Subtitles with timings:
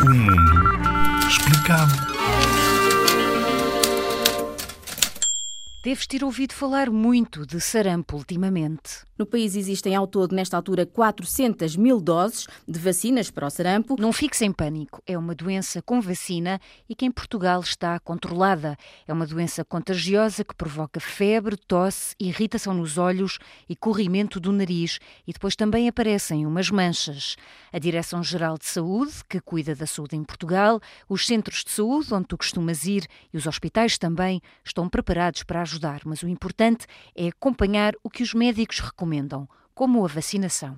[0.00, 2.07] O mundo explicado.
[5.80, 9.06] Deves ter ouvido falar muito de sarampo ultimamente.
[9.16, 13.96] No país existem ao todo, nesta altura, 400 mil doses de vacinas para o sarampo.
[13.98, 15.00] Não fiques em pânico.
[15.06, 18.76] É uma doença com vacina e que em Portugal está controlada.
[19.06, 23.38] É uma doença contagiosa que provoca febre, tosse, irritação nos olhos
[23.68, 27.36] e corrimento do nariz e depois também aparecem umas manchas.
[27.72, 32.26] A Direção-Geral de Saúde, que cuida da saúde em Portugal, os centros de saúde onde
[32.26, 37.28] tu costumas ir e os hospitais também estão preparados para ajudar, mas o importante é
[37.28, 40.76] acompanhar o que os médicos recomendam, como a vacinação.